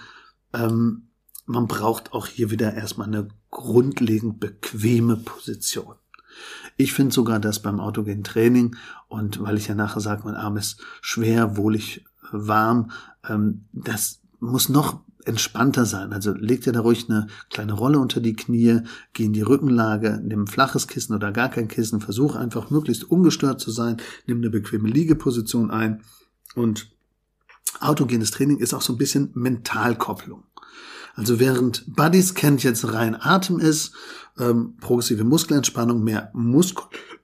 ähm, 0.53 1.09
man 1.45 1.67
braucht 1.67 2.13
auch 2.13 2.27
hier 2.27 2.51
wieder 2.51 2.73
erstmal 2.73 3.07
eine 3.07 3.27
grundlegend 3.51 4.39
bequeme 4.39 5.17
Position. 5.17 5.95
Ich 6.75 6.93
finde 6.93 7.13
sogar, 7.13 7.39
dass 7.39 7.61
beim 7.61 7.79
autogenen 7.79 8.23
Training 8.23 8.75
und 9.07 9.41
weil 9.41 9.57
ich 9.57 9.67
ja 9.67 9.75
nachher 9.75 10.01
sage, 10.01 10.23
mein 10.25 10.35
Arm 10.35 10.57
ist 10.57 10.81
schwer, 11.01 11.57
wohlig 11.57 12.05
warm, 12.31 12.91
ähm, 13.27 13.65
das 13.73 14.19
muss 14.39 14.69
noch 14.69 15.01
entspannter 15.25 15.85
sein. 15.85 16.13
Also 16.13 16.33
leg 16.33 16.61
dir 16.61 16.71
da 16.71 16.79
ruhig 16.79 17.09
eine 17.09 17.27
kleine 17.49 17.73
Rolle 17.73 17.99
unter 17.99 18.21
die 18.21 18.35
Knie, 18.35 18.81
geh 19.13 19.25
in 19.25 19.33
die 19.33 19.41
Rückenlage, 19.41 20.21
nimm 20.23 20.43
ein 20.43 20.47
flaches 20.47 20.87
Kissen 20.87 21.13
oder 21.13 21.31
gar 21.31 21.49
kein 21.49 21.67
Kissen, 21.67 21.99
versuch 21.99 22.35
einfach 22.35 22.69
möglichst 22.69 23.03
ungestört 23.03 23.59
zu 23.59 23.71
sein, 23.71 23.97
nimm 24.25 24.37
eine 24.37 24.49
bequeme 24.49 24.87
Liegeposition 24.87 25.69
ein 25.69 26.01
und 26.55 26.89
autogenes 27.81 28.31
Training 28.31 28.57
ist 28.57 28.73
auch 28.73 28.81
so 28.81 28.93
ein 28.93 28.97
bisschen 28.97 29.31
Mentalkopplung. 29.33 30.43
Also 31.15 31.39
während 31.39 31.83
Buddies 31.95 32.33
kennt 32.35 32.63
jetzt 32.63 32.93
rein 32.93 33.15
Atem 33.19 33.59
ist, 33.59 33.93
ähm, 34.39 34.75
progressive 34.79 35.23
Muskelentspannung, 35.23 36.03
mehr 36.03 36.31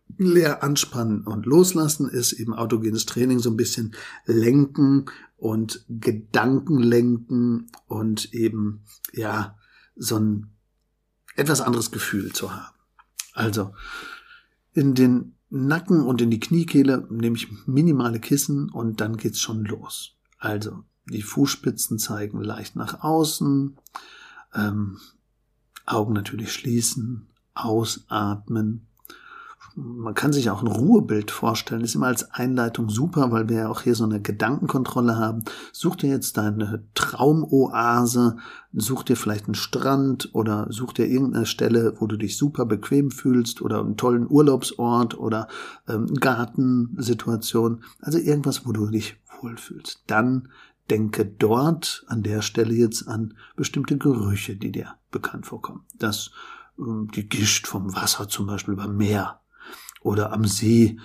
muskulär 0.08 0.64
anspannen 0.64 1.22
und 1.26 1.46
loslassen 1.46 2.08
ist 2.08 2.34
eben 2.34 2.54
autogenes 2.54 3.06
Training 3.06 3.40
so 3.40 3.50
ein 3.50 3.58
bisschen 3.58 3.96
lenken 4.26 5.06
und 5.38 5.86
Gedanken 5.90 6.80
lenken 6.80 7.68
und 7.88 8.34
eben, 8.34 8.84
ja, 9.12 9.58
so 9.96 10.18
ein 10.18 10.48
etwas 11.36 11.62
anderes 11.62 11.92
Gefühl 11.92 12.32
zu 12.32 12.54
haben. 12.56 12.76
Also, 13.34 13.74
in 14.74 14.94
den 14.94 15.36
Nacken 15.50 16.02
und 16.02 16.22
in 16.22 16.32
die 16.32 16.40
Kniekehle 16.40 17.08
nehme 17.10 17.36
ich 17.36 17.68
minimale 17.68 18.20
Kissen 18.20 18.70
und 18.70 19.02
dann 19.02 19.18
geht's 19.18 19.40
schon 19.40 19.66
los. 19.66 20.16
Also, 20.38 20.84
die 21.06 21.22
Fußspitzen 21.22 22.00
zeigen 22.00 22.42
leicht 22.42 22.76
nach 22.76 23.04
außen. 23.04 23.78
Ähm, 24.54 25.00
Augen 25.86 26.14
natürlich 26.14 26.54
schließen, 26.54 27.28
ausatmen. 27.54 28.88
Man 29.76 30.14
kann 30.14 30.34
sich 30.34 30.52
auch 30.52 30.62
ein 30.62 30.68
Ruhebild 30.68 31.32
vorstellen, 31.32 31.82
ist 31.82 31.96
immer 31.96 32.08
als 32.08 32.32
Einleitung 32.32 32.90
super, 32.90 33.32
weil 33.32 33.50
wir 33.50 33.58
ja 33.58 33.70
auch 33.70 33.82
hier 33.82 33.96
so 33.96 34.04
eine 34.04 34.22
Gedankenkontrolle 34.22 35.18
haben. 35.18 35.44
Such 35.72 35.96
dir 35.96 36.10
jetzt 36.10 36.38
deine 36.38 36.84
Traumoase, 36.94 38.38
such 38.74 39.04
dir 39.04 39.18
vielleicht 39.18 39.46
einen 39.46 39.56
Strand 39.56 40.30
oder 40.34 40.68
such 40.70 40.94
dir 40.94 41.08
irgendeine 41.08 41.48
Stelle, 41.48 41.96
wo 42.00 42.06
du 42.06 42.18
dich 42.18 42.38
super 42.38 42.66
bequem 42.66 43.10
fühlst 43.10 43.62
oder 43.62 43.80
einen 43.80 43.98
tollen 43.98 44.30
Urlaubsort 44.30 45.18
oder 45.18 45.48
ähm, 45.88 46.14
Gartensituation. 46.14 47.84
Also 48.00 48.20
irgendwas, 48.20 48.68
wo 48.68 48.74
du 48.74 48.88
dich 48.88 49.18
wohlfühlst. 49.42 50.04
Dann 50.06 50.50
denke 50.90 51.26
dort 51.26 52.06
an 52.08 52.22
der 52.22 52.42
Stelle 52.42 52.74
jetzt 52.74 53.08
an 53.08 53.36
bestimmte 53.56 53.98
Gerüche, 53.98 54.56
die 54.56 54.72
dir 54.72 54.96
bekannt 55.10 55.48
vorkommen. 55.48 55.86
Das, 55.98 56.32
ähm, 56.78 57.10
die 57.16 57.28
Gischt 57.28 57.66
vom 57.66 57.96
Wasser 57.96 58.28
zum 58.28 58.46
Beispiel 58.46 58.76
beim 58.76 58.98
Meer 58.98 59.40
oder 60.04 60.32
am 60.32 60.46
See, 60.46 60.98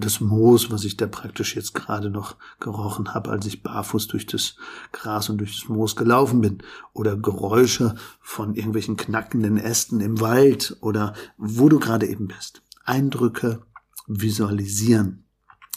das 0.00 0.20
Moos, 0.20 0.70
was 0.70 0.84
ich 0.84 0.96
da 0.96 1.06
praktisch 1.06 1.54
jetzt 1.54 1.74
gerade 1.74 2.10
noch 2.10 2.36
gerochen 2.58 3.14
habe, 3.14 3.30
als 3.30 3.46
ich 3.46 3.62
barfuß 3.62 4.08
durch 4.08 4.26
das 4.26 4.56
Gras 4.92 5.28
und 5.28 5.38
durch 5.38 5.60
das 5.60 5.68
Moos 5.68 5.94
gelaufen 5.94 6.40
bin. 6.40 6.58
Oder 6.92 7.16
Geräusche 7.16 7.94
von 8.20 8.54
irgendwelchen 8.54 8.96
knackenden 8.96 9.56
Ästen 9.56 10.00
im 10.00 10.20
Wald 10.20 10.76
oder 10.80 11.14
wo 11.36 11.68
du 11.68 11.78
gerade 11.78 12.06
eben 12.06 12.28
bist. 12.28 12.62
Eindrücke 12.84 13.62
visualisieren, 14.06 15.24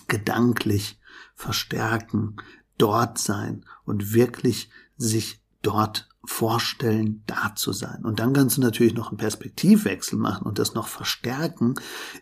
gedanklich 0.07 0.99
verstärken, 1.35 2.37
dort 2.77 3.17
sein 3.17 3.65
und 3.85 4.13
wirklich 4.13 4.69
sich 4.97 5.41
dort 5.67 6.07
vorstellen, 6.23 7.23
da 7.27 7.53
zu 7.55 7.73
sein. 7.73 8.05
Und 8.05 8.19
dann 8.19 8.31
kannst 8.31 8.55
du 8.55 8.61
natürlich 8.61 8.93
noch 8.93 9.09
einen 9.09 9.17
Perspektivwechsel 9.17 10.17
machen 10.17 10.47
und 10.47 10.59
das 10.59 10.73
noch 10.73 10.87
verstärken, 10.87 11.75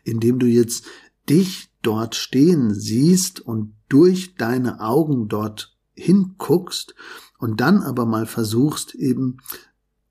indem 0.03 0.39
du 0.39 0.47
jetzt 0.47 0.85
dich 1.29 1.69
dort 1.83 2.15
stehen 2.15 2.73
siehst 2.73 3.39
und 3.39 3.75
durch 3.87 4.33
deine 4.35 4.79
Augen 4.79 5.27
dort 5.27 5.77
hinguckst 5.93 6.95
und 7.37 7.61
dann 7.61 7.83
aber 7.83 8.07
mal 8.07 8.25
versuchst 8.25 8.95
eben 8.95 9.37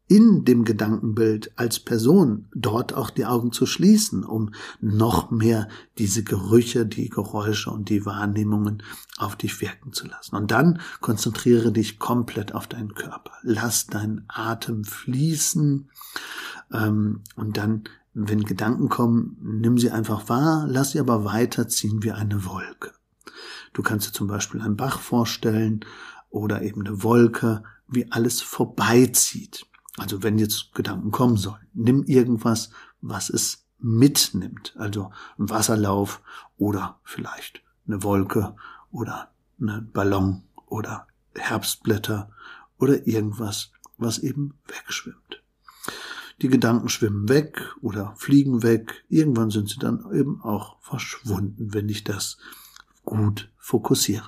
in 0.06 0.44
dem 0.44 0.64
Gedankenbild 0.64 1.52
als 1.56 1.80
Person 1.80 2.46
dort 2.54 2.92
auch 2.92 3.08
die 3.08 3.24
Augen 3.24 3.52
zu 3.52 3.64
schließen, 3.64 4.22
um 4.24 4.50
noch 4.80 5.30
mehr 5.30 5.68
diese 5.96 6.22
Gerüche, 6.22 6.84
die 6.84 7.08
Geräusche 7.08 7.70
und 7.70 7.88
die 7.88 8.04
Wahrnehmungen 8.04 8.82
auf 9.16 9.36
dich 9.36 9.60
wirken 9.62 9.92
zu 9.92 10.06
lassen. 10.06 10.36
Und 10.36 10.50
dann 10.50 10.80
konzentriere 11.00 11.72
dich 11.72 11.98
komplett 11.98 12.54
auf 12.54 12.66
deinen 12.66 12.94
Körper. 12.94 13.32
Lass 13.42 13.86
deinen 13.86 14.24
Atem 14.28 14.84
fließen 14.84 15.88
ähm, 16.72 17.20
und 17.36 17.56
dann, 17.56 17.84
wenn 18.12 18.44
Gedanken 18.44 18.90
kommen, 18.90 19.38
nimm 19.40 19.78
sie 19.78 19.90
einfach 19.90 20.28
wahr, 20.28 20.66
lass 20.68 20.92
sie 20.92 21.00
aber 21.00 21.24
weiterziehen 21.24 22.02
wie 22.02 22.12
eine 22.12 22.44
Wolke. 22.44 22.92
Du 23.72 23.82
kannst 23.82 24.08
dir 24.08 24.12
zum 24.12 24.28
Beispiel 24.28 24.60
einen 24.60 24.76
Bach 24.76 25.00
vorstellen 25.00 25.80
oder 26.28 26.62
eben 26.62 26.86
eine 26.86 27.02
Wolke, 27.02 27.62
wie 27.88 28.10
alles 28.12 28.42
vorbeizieht. 28.42 29.66
Also 29.96 30.22
wenn 30.22 30.38
jetzt 30.38 30.74
Gedanken 30.74 31.10
kommen 31.10 31.36
sollen, 31.36 31.66
nimm 31.72 32.04
irgendwas, 32.04 32.70
was 33.00 33.30
es 33.30 33.64
mitnimmt. 33.78 34.74
Also 34.76 35.12
ein 35.38 35.50
Wasserlauf 35.50 36.22
oder 36.56 36.98
vielleicht 37.04 37.62
eine 37.86 38.02
Wolke 38.02 38.56
oder 38.90 39.30
ein 39.60 39.90
Ballon 39.92 40.42
oder 40.66 41.06
Herbstblätter 41.34 42.30
oder 42.78 43.06
irgendwas, 43.06 43.70
was 43.98 44.18
eben 44.18 44.54
wegschwimmt. 44.66 45.42
Die 46.42 46.48
Gedanken 46.48 46.88
schwimmen 46.88 47.28
weg 47.28 47.76
oder 47.80 48.14
fliegen 48.16 48.62
weg. 48.62 49.04
Irgendwann 49.08 49.50
sind 49.50 49.68
sie 49.68 49.78
dann 49.78 50.04
eben 50.12 50.40
auch 50.42 50.80
verschwunden, 50.80 51.72
wenn 51.72 51.88
ich 51.88 52.02
das 52.02 52.38
gut 53.04 53.50
fokussiere. 53.58 54.26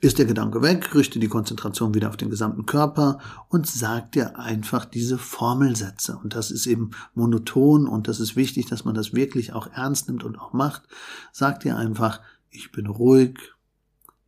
Ist 0.00 0.18
der 0.18 0.26
Gedanke 0.26 0.62
weg, 0.62 0.94
richte 0.94 1.18
die 1.18 1.26
Konzentration 1.28 1.92
wieder 1.92 2.08
auf 2.08 2.16
den 2.16 2.30
gesamten 2.30 2.66
Körper 2.66 3.18
und 3.48 3.66
sag 3.66 4.12
dir 4.12 4.38
einfach 4.38 4.84
diese 4.84 5.18
Formelsätze. 5.18 6.16
Und 6.16 6.34
das 6.34 6.52
ist 6.52 6.66
eben 6.66 6.92
monoton 7.14 7.88
und 7.88 8.06
das 8.06 8.20
ist 8.20 8.36
wichtig, 8.36 8.66
dass 8.66 8.84
man 8.84 8.94
das 8.94 9.12
wirklich 9.12 9.52
auch 9.54 9.66
ernst 9.72 10.08
nimmt 10.08 10.22
und 10.22 10.38
auch 10.38 10.52
macht. 10.52 10.84
Sag 11.32 11.60
dir 11.60 11.76
einfach, 11.76 12.20
ich 12.50 12.70
bin 12.70 12.86
ruhig, 12.86 13.38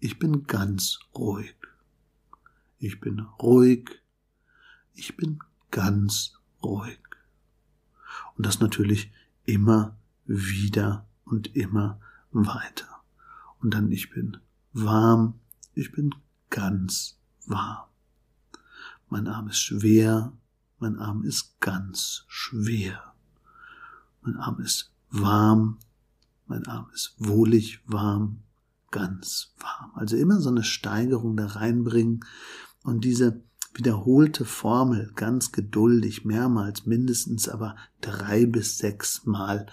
ich 0.01 0.19
bin 0.19 0.45
ganz 0.49 0.99
ruhig. 1.15 1.55
Ich 2.79 2.99
bin 2.99 3.21
ruhig, 3.41 3.91
ich 4.95 5.17
bin 5.17 5.39
ganz 5.71 6.33
ruhig. 6.65 6.99
Und 8.37 8.45
das 8.45 8.59
natürlich 8.59 9.13
immer 9.45 9.97
wieder 10.27 11.07
und 11.25 11.55
immer 11.55 12.01
weiter. 12.33 13.03
Und 13.61 13.75
dann 13.75 13.93
ich 13.93 14.11
bin 14.11 14.39
warm, 14.73 15.35
ich 15.75 15.93
bin 15.93 16.15
ganz 16.51 17.19
warm. 17.47 17.89
Mein 19.09 19.27
Arm 19.27 19.49
ist 19.49 19.61
schwer, 19.61 20.33
mein 20.79 20.99
Arm 20.99 21.25
ist 21.25 21.61
ganz 21.61 22.25
schwer. 22.29 23.15
Mein 24.23 24.37
Arm 24.37 24.61
ist 24.61 24.93
warm, 25.11 25.79
mein 26.47 26.67
Arm 26.67 26.89
ist 26.95 27.15
wohlig 27.19 27.81
warm, 27.87 28.43
ganz 28.91 29.53
warm. 29.59 29.93
Also 29.95 30.17
immer 30.17 30.41
so 30.41 30.51
eine 30.51 30.65
Steigerung 30.65 31.37
da 31.37 31.47
reinbringen 31.47 32.25
und 32.83 33.05
diese 33.05 33.43
wiederholte 33.75 34.45
Formel 34.45 35.13
ganz 35.15 35.53
geduldig 35.53 36.25
mehrmals 36.25 36.87
mindestens 36.87 37.49
aber 37.49 37.77
drei 38.01 38.47
bis 38.47 38.79
sechs 38.79 39.25
Mal 39.25 39.67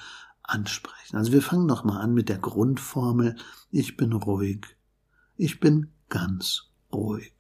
ansprechen. 0.43 1.17
Also 1.17 1.31
wir 1.31 1.41
fangen 1.41 1.65
nochmal 1.65 2.01
an 2.01 2.13
mit 2.13 2.29
der 2.29 2.37
Grundformel. 2.37 3.35
Ich 3.69 3.97
bin 3.97 4.13
ruhig, 4.13 4.76
ich 5.37 5.59
bin 5.59 5.91
ganz 6.09 6.69
ruhig. 6.91 7.33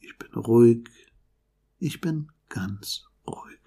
Ich 0.00 0.16
bin 0.16 0.32
ruhig. 0.34 0.88
Ich 1.78 2.00
bin 2.00 2.30
ganz 2.48 3.04
ruhig. 3.26 3.60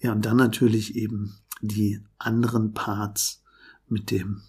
Ja, 0.00 0.12
und 0.12 0.26
dann 0.26 0.36
natürlich 0.36 0.96
eben 0.96 1.38
die 1.60 2.02
anderen 2.18 2.74
Parts 2.74 3.42
mit 3.86 4.10
dem 4.10 4.42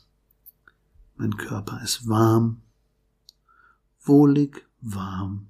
mein 1.15 1.37
Körper 1.37 1.81
ist 1.83 2.07
warm, 2.07 2.63
wohlig 4.01 4.67
warm 4.81 5.49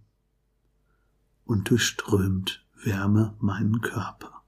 und 1.46 1.70
durchströmt 1.70 2.66
Wärme 2.84 3.36
meinen 3.40 3.80
Körper 3.80 4.43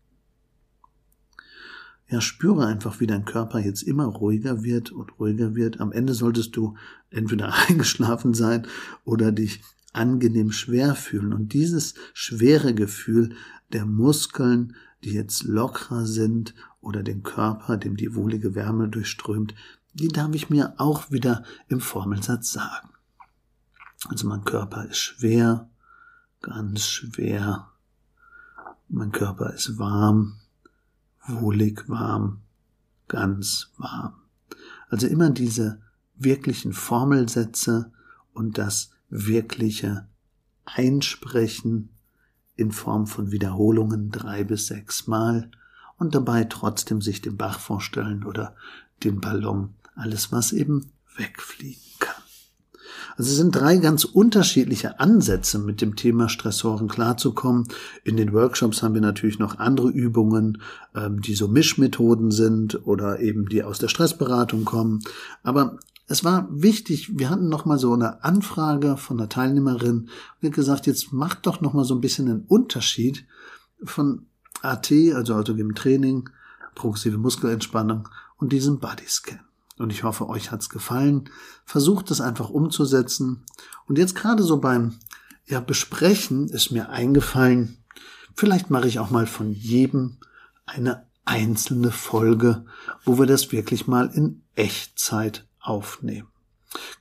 ja, 2.08 2.22
spüre 2.22 2.68
einfach, 2.68 3.00
wie 3.00 3.08
dein 3.08 3.26
Körper 3.26 3.60
jetzt 3.60 3.82
immer 3.82 4.06
ruhiger 4.06 4.64
wird 4.64 4.92
und 4.92 5.20
ruhiger 5.20 5.56
wird. 5.56 5.80
Am 5.80 5.92
Ende 5.92 6.14
solltest 6.14 6.56
du 6.56 6.76
entweder 7.10 7.54
eingeschlafen 7.68 8.34
sein 8.34 8.68
oder 9.04 9.32
dich 9.32 9.62
angenehm 9.94 10.52
schwer 10.52 10.94
fühlen. 10.96 11.34
Und 11.34 11.54
dieses 11.54 11.96
schwere 12.14 12.74
Gefühl 12.74 13.36
der 13.74 13.86
Muskeln, 13.86 14.76
die 15.04 15.14
jetzt 15.14 15.44
lockerer 15.44 16.06
sind 16.06 16.54
oder 16.82 17.02
den 17.02 17.24
Körper, 17.24 17.78
dem 17.78 17.96
die 17.96 18.14
wohlige 18.14 18.56
Wärme 18.56 18.90
durchströmt, 18.90 19.56
die 19.94 20.10
darf 20.10 20.34
ich 20.36 20.50
mir 20.50 20.76
auch 20.78 21.10
wieder 21.10 21.44
im 21.70 21.80
Formelsatz 21.80 22.52
sagen. 22.52 22.90
Also 24.10 24.28
mein 24.28 24.44
Körper 24.44 24.86
ist 24.86 25.00
schwer, 25.00 25.70
ganz 26.42 26.86
schwer. 26.86 27.72
Mein 28.88 29.12
Körper 29.12 29.54
ist 29.54 29.80
warm, 29.80 30.36
wohlig 31.28 31.88
warm, 31.88 32.42
ganz 33.08 33.72
warm. 33.78 34.14
Also 34.90 35.08
immer 35.08 35.30
diese 35.30 35.82
wirklichen 36.16 36.74
Formelsätze 36.74 37.92
und 38.34 38.58
das 38.58 38.92
wirkliche 39.10 40.08
Einsprechen 40.66 41.90
in 42.56 42.72
Form 42.72 43.08
von 43.08 43.32
Wiederholungen 43.32 44.12
drei 44.12 44.44
bis 44.44 44.68
sechs 44.68 45.08
Mal 45.08 45.52
und 45.98 46.16
dabei 46.16 46.46
trotzdem 46.46 47.02
sich 47.02 47.22
den 47.22 47.38
Bach 47.38 47.60
vorstellen 47.60 48.24
oder 48.24 48.56
den 49.04 49.20
Ballon, 49.22 49.76
alles 49.96 50.32
was 50.32 50.54
eben 50.54 50.92
wegfliegen 51.18 51.82
kann. 51.82 51.95
Also 53.18 53.32
es 53.32 53.38
sind 53.38 53.56
drei 53.56 53.78
ganz 53.78 54.04
unterschiedliche 54.04 55.00
Ansätze, 55.00 55.60
mit 55.60 55.82
dem 55.82 55.96
Thema 55.96 56.28
Stressoren 56.28 56.88
klarzukommen. 56.88 57.68
In 58.04 58.18
den 58.18 58.34
Workshops 58.34 58.84
haben 58.84 58.94
wir 58.94 59.02
natürlich 59.02 59.40
noch 59.40 59.58
andere 59.58 59.90
Übungen, 59.90 60.62
ähm, 60.94 61.22
die 61.22 61.36
so 61.36 61.48
Mischmethoden 61.48 62.32
sind 62.32 62.86
oder 62.86 63.20
eben 63.22 63.48
die 63.48 63.64
aus 63.64 63.80
der 63.80 63.88
Stressberatung 63.88 64.66
kommen. 64.66 65.00
Aber 65.44 65.78
es 66.08 66.24
war 66.24 66.48
wichtig, 66.52 67.18
wir 67.18 67.30
hatten 67.30 67.50
noch 67.50 67.66
mal 67.66 67.80
so 67.80 67.94
eine 67.94 68.24
Anfrage 68.24 68.98
von 68.98 69.20
einer 69.20 69.30
Teilnehmerin 69.30 70.10
hat 70.44 70.54
gesagt, 70.54 70.86
jetzt 70.86 71.14
macht 71.14 71.48
doch 71.48 71.62
noch 71.62 71.74
mal 71.74 71.86
so 71.86 71.96
ein 71.96 72.02
bisschen 72.02 72.30
einen 72.30 72.46
Unterschied 72.48 73.26
von 73.84 74.28
AT, 74.62 74.92
also 75.14 75.36
autogenem 75.36 75.74
Training, 75.74 76.30
progressive 76.76 77.18
Muskelentspannung 77.18 78.08
und 78.38 78.52
diesem 78.52 78.80
Bodyscan. 78.80 79.40
Und 79.78 79.92
ich 79.92 80.04
hoffe, 80.04 80.30
euch 80.30 80.52
hat's 80.52 80.70
gefallen. 80.70 81.30
Versucht 81.66 82.12
es 82.12 82.22
einfach 82.22 82.50
umzusetzen. 82.50 83.44
Und 83.88 83.98
jetzt 83.98 84.16
gerade 84.16 84.44
so 84.44 84.60
beim 84.60 84.96
ja, 85.46 85.60
Besprechen 85.60 86.48
ist 86.50 86.72
mir 86.72 86.90
eingefallen, 86.90 87.84
vielleicht 88.36 88.70
mache 88.70 88.88
ich 88.88 89.00
auch 89.00 89.10
mal 89.10 89.28
von 89.28 89.52
jedem 89.52 90.18
eine 90.66 91.06
einzelne 91.26 91.92
Folge, 91.92 92.66
wo 93.04 93.18
wir 93.18 93.26
das 93.26 93.52
wirklich 93.52 93.88
mal 93.88 94.10
in 94.14 94.44
Echtzeit 94.56 95.48
aufnehmen. 95.60 96.28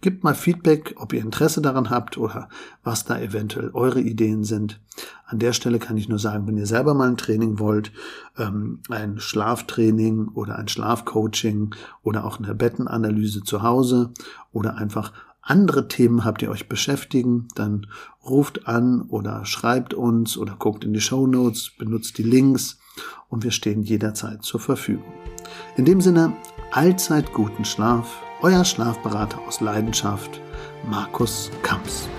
Gebt 0.01 0.25
mal 0.25 0.35
Feedback, 0.35 0.95
ob 0.97 1.13
ihr 1.13 1.21
Interesse 1.21 1.63
daran 1.63 1.91
habt 1.91 2.19
oder 2.19 2.49
was 2.83 3.05
da 3.05 3.19
eventuell 3.19 3.71
eure 3.73 4.01
Ideen 4.01 4.45
sind. 4.45 4.81
An 5.27 5.39
der 5.39 5.53
Stelle 5.53 5.79
kann 5.79 5.97
ich 5.97 6.09
nur 6.09 6.19
sagen, 6.19 6.47
wenn 6.47 6.57
ihr 6.57 6.67
selber 6.67 6.95
mal 6.95 7.09
ein 7.09 7.17
Training 7.17 7.59
wollt, 7.59 7.93
ähm, 8.39 8.81
ein 8.91 9.19
Schlaftraining 9.19 10.29
oder 10.29 10.57
ein 10.57 10.69
Schlafcoaching 10.69 11.75
oder 12.03 12.25
auch 12.25 12.39
eine 12.39 12.55
Bettenanalyse 12.55 13.43
zu 13.43 13.63
Hause 13.63 14.13
oder 14.53 14.77
einfach 14.77 15.13
andere 15.45 15.89
Themen 15.89 16.25
habt, 16.25 16.41
die 16.41 16.49
euch 16.49 16.69
beschäftigen, 16.69 17.49
dann 17.55 17.87
ruft 18.25 18.67
an 18.67 19.03
oder 19.03 19.45
schreibt 19.45 19.93
uns 19.95 20.39
oder 20.39 20.57
guckt 20.59 20.85
in 20.85 20.93
die 20.93 21.01
Show 21.01 21.27
Notes, 21.27 21.71
benutzt 21.77 22.17
die 22.19 22.23
Links 22.23 22.79
und 23.29 23.45
wir 23.45 23.51
stehen 23.51 23.83
jederzeit 23.83 24.43
zur 24.43 24.61
Verfügung. 24.61 25.13
In 25.77 25.85
dem 25.85 26.01
Sinne, 26.01 26.33
allzeit 26.71 27.33
guten 27.33 27.65
Schlaf, 27.65 28.23
euer 28.45 28.63
Schlafberater 28.63 29.39
aus 29.49 29.63
Leidenschaft, 29.63 30.39
Markus 30.87 31.51
Kamps. 31.63 32.11